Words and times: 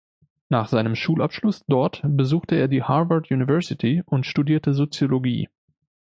Nach 0.49 0.67
seinem 0.67 0.95
Schulabschluss 0.95 1.61
dort 1.67 2.01
besuchte 2.03 2.55
er 2.55 2.67
die 2.67 2.81
Harvard 2.81 3.29
University 3.29 4.01
und 4.07 4.25
studierte 4.25 4.73
Soziologie. 4.73 5.47